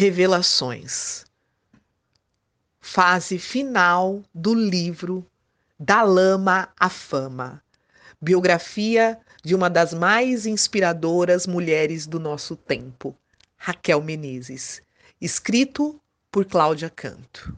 Revelações. 0.00 1.26
Fase 2.80 3.38
final 3.38 4.22
do 4.34 4.54
livro 4.54 5.26
Da 5.78 6.02
Lama 6.02 6.70
à 6.80 6.88
Fama. 6.88 7.62
Biografia 8.18 9.20
de 9.44 9.54
uma 9.54 9.68
das 9.68 9.92
mais 9.92 10.46
inspiradoras 10.46 11.46
mulheres 11.46 12.06
do 12.06 12.18
nosso 12.18 12.56
tempo, 12.56 13.14
Raquel 13.58 14.00
Menezes. 14.00 14.80
Escrito 15.20 16.00
por 16.32 16.46
Cláudia 16.46 16.88
Canto. 16.88 17.54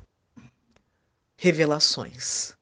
Revelações. 1.37 2.55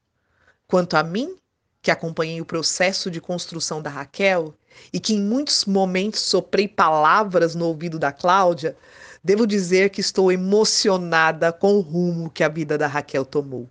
Quanto 0.67 0.95
a 0.95 1.03
mim, 1.03 1.39
que 1.81 1.91
acompanhei 1.91 2.39
o 2.43 2.45
processo 2.45 3.11
de 3.11 3.19
construção 3.19 3.81
da 3.81 3.89
Raquel 3.89 4.55
e 4.93 5.01
que 5.01 5.15
em 5.15 5.23
muitos 5.23 5.65
momentos 5.65 6.21
soprei 6.21 6.69
palavras 6.69 7.55
no 7.55 7.65
ouvido 7.65 7.99
da 7.99 8.13
Cláudia, 8.13 8.77
devo 9.23 9.47
dizer 9.47 9.91
que 9.91 10.01
estou 10.01 10.33
emocionada 10.33 11.53
com 11.53 11.75
o 11.75 11.81
rumo 11.81 12.31
que 12.31 12.43
a 12.43 12.49
vida 12.49 12.77
da 12.79 12.87
Raquel 12.87 13.25
tomou. 13.25 13.69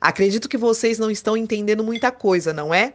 Acredito 0.00 0.48
que 0.48 0.56
vocês 0.56 0.98
não 0.98 1.10
estão 1.10 1.36
entendendo 1.36 1.82
muita 1.82 2.12
coisa, 2.12 2.52
não 2.52 2.74
é? 2.74 2.94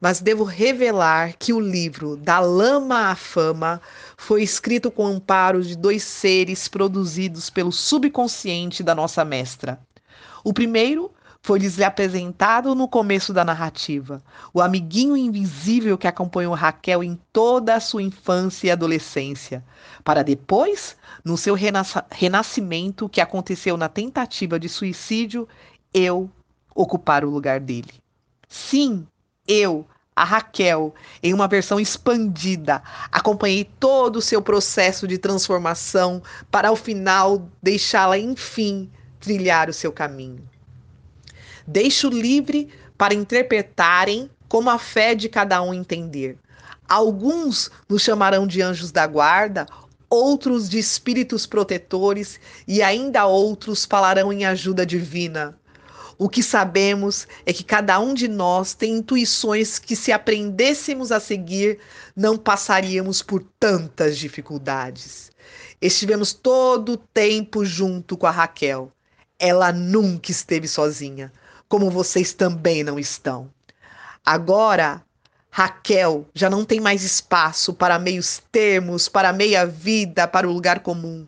Mas 0.00 0.20
devo 0.20 0.44
revelar 0.44 1.34
que 1.38 1.52
o 1.52 1.60
livro 1.60 2.16
Da 2.16 2.40
Lama 2.40 3.10
à 3.10 3.14
Fama 3.14 3.80
foi 4.16 4.42
escrito 4.42 4.90
com 4.90 5.06
amparo 5.06 5.62
de 5.62 5.76
dois 5.76 6.02
seres 6.02 6.68
produzidos 6.68 7.48
pelo 7.48 7.72
subconsciente 7.72 8.82
da 8.82 8.94
nossa 8.94 9.24
mestra. 9.24 9.78
O 10.42 10.52
primeiro 10.52 11.10
foi-lhes 11.44 11.78
apresentado 11.78 12.74
no 12.74 12.88
começo 12.88 13.30
da 13.30 13.44
narrativa, 13.44 14.22
o 14.54 14.62
amiguinho 14.62 15.14
invisível 15.14 15.98
que 15.98 16.06
acompanhou 16.06 16.54
Raquel 16.54 17.04
em 17.04 17.20
toda 17.34 17.74
a 17.74 17.80
sua 17.80 18.02
infância 18.02 18.68
e 18.68 18.70
adolescência, 18.70 19.62
para 20.02 20.24
depois, 20.24 20.96
no 21.22 21.36
seu 21.36 21.54
renasc 21.54 21.98
renascimento 22.10 23.10
que 23.10 23.20
aconteceu 23.20 23.76
na 23.76 23.90
tentativa 23.90 24.58
de 24.58 24.70
suicídio, 24.70 25.46
eu 25.92 26.30
ocupar 26.74 27.26
o 27.26 27.30
lugar 27.30 27.60
dele. 27.60 27.92
Sim, 28.48 29.06
eu, 29.46 29.86
a 30.16 30.24
Raquel, 30.24 30.94
em 31.22 31.34
uma 31.34 31.46
versão 31.46 31.78
expandida, 31.78 32.82
acompanhei 33.12 33.64
todo 33.78 34.16
o 34.16 34.22
seu 34.22 34.40
processo 34.40 35.06
de 35.06 35.18
transformação 35.18 36.22
para 36.50 36.68
ao 36.68 36.76
final 36.76 37.46
deixá-la, 37.62 38.16
enfim, 38.16 38.90
trilhar 39.20 39.68
o 39.68 39.74
seu 39.74 39.92
caminho. 39.92 40.53
Deixo 41.66 42.10
livre 42.10 42.68
para 42.98 43.14
interpretarem 43.14 44.30
como 44.48 44.68
a 44.68 44.78
fé 44.78 45.14
de 45.14 45.28
cada 45.28 45.62
um 45.62 45.72
entender. 45.72 46.36
Alguns 46.86 47.70
nos 47.88 48.02
chamarão 48.02 48.46
de 48.46 48.60
anjos 48.60 48.92
da 48.92 49.06
guarda, 49.06 49.66
outros 50.10 50.68
de 50.68 50.78
espíritos 50.78 51.46
protetores 51.46 52.38
e 52.68 52.82
ainda 52.82 53.24
outros 53.24 53.86
falarão 53.86 54.30
em 54.30 54.44
ajuda 54.44 54.84
divina. 54.84 55.58
O 56.18 56.28
que 56.28 56.42
sabemos 56.42 57.26
é 57.46 57.52
que 57.52 57.64
cada 57.64 57.98
um 57.98 58.12
de 58.12 58.28
nós 58.28 58.74
tem 58.74 58.98
intuições 58.98 59.78
que, 59.78 59.96
se 59.96 60.12
aprendêssemos 60.12 61.10
a 61.10 61.18
seguir, 61.18 61.78
não 62.14 62.36
passaríamos 62.36 63.22
por 63.22 63.42
tantas 63.58 64.18
dificuldades. 64.18 65.32
Estivemos 65.80 66.32
todo 66.32 66.92
o 66.92 66.96
tempo 66.96 67.64
junto 67.64 68.16
com 68.16 68.26
a 68.26 68.30
Raquel. 68.30 68.92
Ela 69.38 69.72
nunca 69.72 70.30
esteve 70.30 70.68
sozinha 70.68 71.32
como 71.74 71.90
vocês 71.90 72.32
também 72.32 72.84
não 72.84 73.00
estão. 73.00 73.50
Agora, 74.24 75.02
Raquel 75.50 76.24
já 76.32 76.48
não 76.48 76.64
tem 76.64 76.78
mais 76.78 77.02
espaço 77.02 77.74
para 77.74 77.98
meios 77.98 78.40
termos, 78.52 79.08
para 79.08 79.32
meia 79.32 79.66
vida, 79.66 80.28
para 80.28 80.48
o 80.48 80.52
lugar 80.52 80.84
comum. 80.84 81.26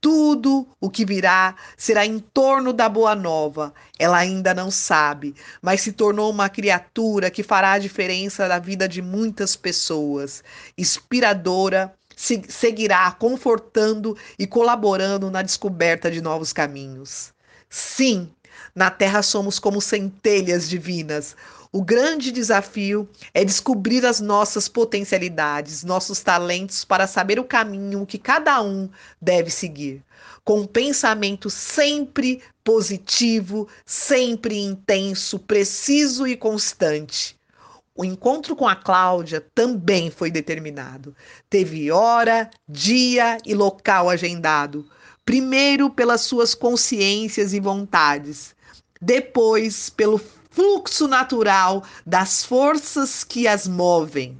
Tudo 0.00 0.66
o 0.80 0.88
que 0.88 1.04
virá 1.04 1.54
será 1.76 2.06
em 2.06 2.18
torno 2.18 2.72
da 2.72 2.88
boa 2.88 3.14
nova. 3.14 3.74
Ela 3.98 4.16
ainda 4.16 4.54
não 4.54 4.70
sabe, 4.70 5.34
mas 5.60 5.82
se 5.82 5.92
tornou 5.92 6.30
uma 6.30 6.48
criatura 6.48 7.30
que 7.30 7.42
fará 7.42 7.72
a 7.72 7.78
diferença 7.78 8.48
na 8.48 8.58
vida 8.58 8.88
de 8.88 9.02
muitas 9.02 9.54
pessoas. 9.54 10.42
Inspiradora, 10.78 11.94
se 12.16 12.42
seguirá 12.48 13.12
confortando 13.12 14.16
e 14.38 14.46
colaborando 14.46 15.30
na 15.30 15.42
descoberta 15.42 16.10
de 16.10 16.22
novos 16.22 16.54
caminhos. 16.54 17.34
Sim, 17.68 18.30
na 18.74 18.90
Terra 18.90 19.22
somos 19.22 19.58
como 19.58 19.80
centelhas 19.80 20.68
divinas. 20.68 21.36
O 21.72 21.82
grande 21.82 22.30
desafio 22.30 23.08
é 23.32 23.44
descobrir 23.44 24.06
as 24.06 24.20
nossas 24.20 24.68
potencialidades, 24.68 25.82
nossos 25.82 26.20
talentos 26.20 26.84
para 26.84 27.06
saber 27.06 27.40
o 27.40 27.44
caminho 27.44 28.06
que 28.06 28.16
cada 28.16 28.62
um 28.62 28.88
deve 29.20 29.50
seguir. 29.50 30.00
Com 30.44 30.60
um 30.60 30.66
pensamento 30.66 31.50
sempre 31.50 32.40
positivo, 32.62 33.66
sempre 33.84 34.56
intenso, 34.56 35.38
preciso 35.38 36.26
e 36.26 36.36
constante. 36.36 37.36
O 37.96 38.04
encontro 38.04 38.56
com 38.56 38.68
a 38.68 38.74
Cláudia 38.74 39.44
também 39.54 40.10
foi 40.10 40.30
determinado. 40.30 41.14
Teve 41.50 41.92
hora, 41.92 42.50
dia 42.68 43.38
e 43.44 43.54
local 43.54 44.10
agendado. 44.10 44.84
Primeiro 45.24 45.90
pelas 45.90 46.20
suas 46.22 46.54
consciências 46.54 47.52
e 47.54 47.60
vontades, 47.60 48.54
depois 49.00 49.88
pelo 49.90 50.20
fluxo 50.50 51.08
natural 51.08 51.84
das 52.06 52.44
forças 52.44 53.24
que 53.24 53.48
as 53.48 53.66
movem. 53.66 54.38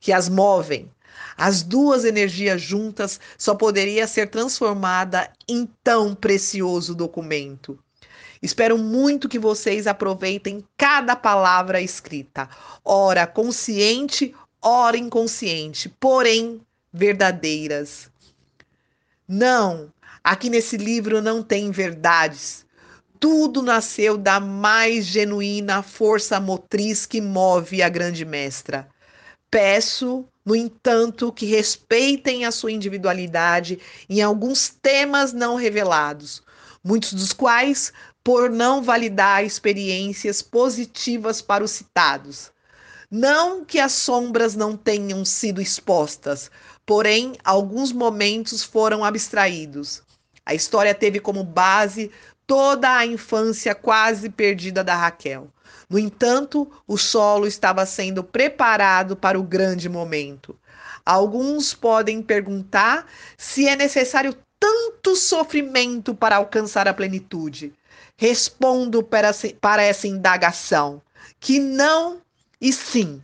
Que 0.00 0.12
as 0.12 0.28
movem. 0.28 0.90
As 1.36 1.62
duas 1.62 2.04
energias 2.04 2.62
juntas 2.62 3.20
só 3.36 3.54
poderia 3.54 4.06
ser 4.06 4.30
transformada 4.30 5.30
em 5.48 5.68
tão 5.82 6.14
precioso 6.14 6.94
documento. 6.94 7.78
Espero 8.40 8.78
muito 8.78 9.28
que 9.28 9.38
vocês 9.38 9.86
aproveitem 9.86 10.64
cada 10.76 11.16
palavra 11.16 11.80
escrita, 11.80 12.48
ora 12.84 13.26
consciente, 13.26 14.34
ora 14.60 14.96
inconsciente, 14.96 15.88
porém 15.88 16.60
verdadeiras. 16.92 18.10
Não, 19.28 19.92
aqui 20.22 20.50
nesse 20.50 20.76
livro 20.76 21.22
não 21.22 21.42
tem 21.42 21.70
verdades. 21.70 22.66
Tudo 23.18 23.62
nasceu 23.62 24.18
da 24.18 24.38
mais 24.38 25.06
genuína 25.06 25.82
força 25.82 26.38
motriz 26.38 27.06
que 27.06 27.20
move 27.22 27.82
a 27.82 27.88
grande 27.88 28.24
mestra. 28.24 28.86
Peço, 29.50 30.26
no 30.44 30.54
entanto, 30.54 31.32
que 31.32 31.46
respeitem 31.46 32.44
a 32.44 32.50
sua 32.50 32.72
individualidade 32.72 33.78
em 34.10 34.20
alguns 34.20 34.68
temas 34.68 35.32
não 35.32 35.56
revelados, 35.56 36.42
muitos 36.84 37.14
dos 37.14 37.32
quais 37.32 37.92
por 38.22 38.50
não 38.50 38.82
validar 38.82 39.44
experiências 39.44 40.42
positivas 40.42 41.40
para 41.40 41.64
os 41.64 41.70
citados. 41.70 42.53
Não 43.16 43.64
que 43.64 43.78
as 43.78 43.92
sombras 43.92 44.56
não 44.56 44.76
tenham 44.76 45.24
sido 45.24 45.62
expostas, 45.62 46.50
porém, 46.84 47.34
alguns 47.44 47.92
momentos 47.92 48.64
foram 48.64 49.04
abstraídos. 49.04 50.02
A 50.44 50.52
história 50.52 50.92
teve 50.92 51.20
como 51.20 51.44
base 51.44 52.10
toda 52.44 52.92
a 52.92 53.06
infância 53.06 53.72
quase 53.72 54.28
perdida 54.28 54.82
da 54.82 54.96
Raquel. 54.96 55.46
No 55.88 55.96
entanto, 55.96 56.68
o 56.88 56.98
solo 56.98 57.46
estava 57.46 57.86
sendo 57.86 58.24
preparado 58.24 59.14
para 59.14 59.38
o 59.38 59.44
grande 59.44 59.88
momento. 59.88 60.58
Alguns 61.06 61.72
podem 61.72 62.20
perguntar 62.20 63.06
se 63.38 63.68
é 63.68 63.76
necessário 63.76 64.36
tanto 64.58 65.14
sofrimento 65.14 66.16
para 66.16 66.34
alcançar 66.34 66.88
a 66.88 66.92
plenitude. 66.92 67.72
Respondo 68.16 69.04
para 69.04 69.82
essa 69.84 70.08
indagação 70.08 71.00
que 71.38 71.60
não 71.60 72.23
e 72.64 72.72
sim, 72.72 73.20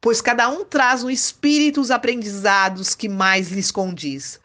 pois 0.00 0.20
cada 0.20 0.48
um 0.48 0.64
traz 0.64 1.02
no 1.02 1.10
espírito 1.10 1.80
os 1.80 1.90
aprendizados 1.90 2.94
que 2.94 3.08
mais 3.08 3.50
lhes 3.50 3.72
condiz. 3.72 4.38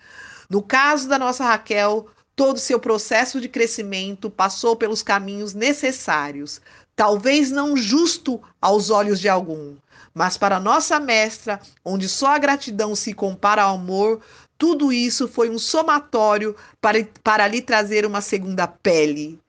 No 0.49 0.63
caso 0.63 1.07
da 1.07 1.19
nossa 1.19 1.43
Raquel, 1.43 2.07
todo 2.35 2.57
seu 2.57 2.79
processo 2.79 3.39
de 3.39 3.47
crescimento 3.47 4.31
passou 4.31 4.75
pelos 4.75 5.03
caminhos 5.03 5.53
necessários, 5.53 6.59
talvez 6.95 7.51
não 7.51 7.77
justo 7.77 8.41
aos 8.59 8.89
olhos 8.89 9.19
de 9.19 9.29
algum, 9.29 9.75
mas 10.11 10.37
para 10.37 10.59
nossa 10.59 10.99
mestra, 10.99 11.61
onde 11.85 12.09
só 12.09 12.29
a 12.29 12.39
gratidão 12.39 12.95
se 12.95 13.13
compara 13.13 13.61
ao 13.61 13.75
amor, 13.75 14.21
tudo 14.57 14.93
isso 14.93 15.27
foi 15.27 15.49
um 15.49 15.57
somatório 15.59 16.55
para, 16.79 17.03
para 17.23 17.47
lhe 17.47 17.61
trazer 17.61 18.05
uma 18.05 18.21
segunda 18.21 18.67
pele. 18.67 19.40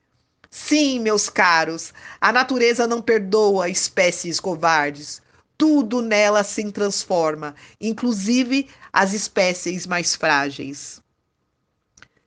Sim, 0.54 1.00
meus 1.00 1.30
caros, 1.30 1.94
a 2.20 2.30
natureza 2.30 2.86
não 2.86 3.00
perdoa 3.00 3.70
espécies 3.70 4.38
covardes. 4.38 5.22
Tudo 5.56 6.02
nela 6.02 6.44
se 6.44 6.70
transforma, 6.70 7.54
inclusive 7.80 8.68
as 8.92 9.14
espécies 9.14 9.86
mais 9.86 10.14
frágeis. 10.14 11.00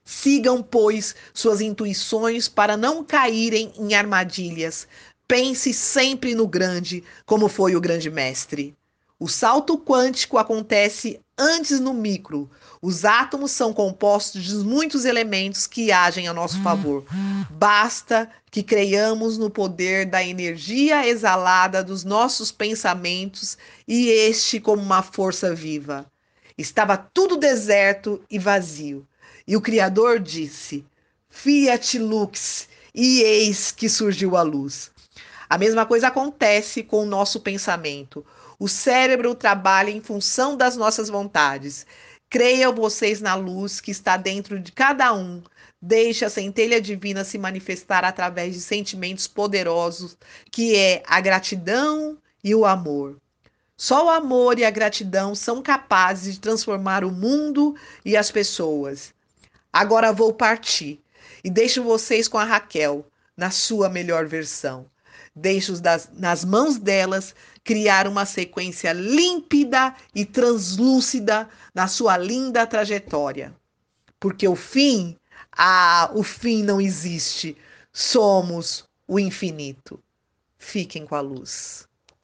Sigam, 0.04 0.64
pois, 0.64 1.16
suas 1.36 1.62
intuições 1.62 2.50
para 2.50 2.76
não 2.76 3.04
caírem 3.04 3.72
em 3.78 3.94
armadilhas. 3.94 4.88
Pense 5.28 5.72
sempre 5.72 6.34
no 6.34 6.48
grande, 6.48 7.04
como 7.28 7.48
foi 7.48 7.76
o 7.76 7.82
grande 7.82 8.10
mestre. 8.10 8.76
O 9.26 9.28
salto 9.28 9.76
quântico 9.76 10.38
acontece 10.38 11.20
antes 11.36 11.80
no 11.80 11.96
micro. 11.96 12.48
Os 12.80 13.04
átomos 13.04 13.50
são 13.50 13.74
compostos 13.74 14.44
de 14.44 14.54
muitos 14.58 15.04
elementos 15.04 15.66
que 15.66 15.92
agem 15.92 16.28
a 16.28 16.34
nosso 16.34 16.62
favor. 16.62 17.04
Basta 17.50 18.30
que 18.52 18.62
creiamos 18.62 19.40
no 19.40 19.50
poder 19.50 20.06
da 20.06 20.24
energia 20.24 21.08
exalada 21.08 21.84
dos 21.84 22.04
nossos 22.04 22.52
pensamentos 22.52 23.58
e 23.88 24.10
este 24.10 24.60
como 24.60 24.84
uma 24.84 25.02
força 25.02 25.56
viva. 25.56 26.06
Estava 26.56 26.96
tudo 26.96 27.36
deserto 27.36 28.22
e 28.30 28.38
vazio. 28.38 29.08
E 29.48 29.58
o 29.58 29.62
Criador 29.62 30.20
disse: 30.20 30.86
Fiat 31.32 31.98
lux, 31.98 32.68
e 32.94 33.24
eis 33.24 33.72
que 33.72 33.90
surgiu 33.90 34.38
a 34.38 34.44
luz. 34.44 34.92
A 35.50 35.58
mesma 35.58 35.86
coisa 35.86 36.08
acontece 36.08 36.84
com 36.84 37.04
o 37.04 37.06
nosso 37.06 37.40
pensamento. 37.40 38.26
O 38.58 38.68
cérebro 38.68 39.36
trabalha 39.36 39.92
em 39.92 40.02
função 40.02 40.58
das 40.58 40.76
nossas 40.76 41.10
vontades. 41.10 41.86
Creiam 42.30 42.74
vocês 42.74 43.22
na 43.22 43.36
luz 43.36 43.80
que 43.80 43.92
está 43.92 44.18
dentro 44.18 44.60
de 44.60 44.72
cada 44.72 45.14
um. 45.14 45.44
Deixe 45.82 46.26
a 46.26 46.30
centelha 46.30 46.82
divina 46.82 47.24
se 47.24 47.38
manifestar 47.38 48.04
através 48.04 48.56
de 48.56 48.62
sentimentos 48.62 49.28
poderosos, 49.28 50.18
que 50.52 50.76
é 50.76 51.04
a 51.06 51.22
gratidão 51.22 52.18
e 52.44 52.56
o 52.56 52.66
amor. 52.66 53.18
Só 53.78 54.06
o 54.06 54.10
amor 54.10 54.58
e 54.58 54.66
a 54.66 54.72
gratidão 54.72 55.36
são 55.36 55.62
capazes 55.62 56.36
de 56.36 56.40
transformar 56.40 57.04
o 57.04 57.12
mundo 57.12 57.76
e 58.04 58.16
as 58.16 58.32
pessoas. 58.32 59.14
Agora 59.72 60.14
vou 60.14 60.34
partir 60.34 61.02
e 61.44 61.50
deixo 61.50 61.84
vocês 61.84 62.28
com 62.28 62.38
a 62.38 62.46
Raquel, 62.46 63.06
na 63.36 63.52
sua 63.52 63.90
melhor 63.90 64.26
versão. 64.26 64.90
Deixo 65.36 65.82
das, 65.82 66.10
nas 66.14 66.46
mãos 66.46 66.78
delas 66.78 67.36
criar 67.64 68.08
uma 68.08 68.26
sequência 68.26 68.94
límpida 68.94 69.94
e 70.14 70.24
translúcida 70.24 71.50
na 71.74 71.88
sua 71.88 72.18
linda 72.18 72.66
trajetória. 72.66 73.54
Porque 74.20 74.48
o 74.48 74.56
fim, 74.56 75.18
ah, 75.52 76.10
o 76.14 76.24
fim 76.24 76.64
não 76.64 76.80
existe. 76.80 77.58
Somos 77.92 78.88
o 79.08 79.20
infinito. 79.20 80.02
Fiquem 80.58 81.06
com 81.06 81.16
a 81.16 81.22
luz. 81.22 81.88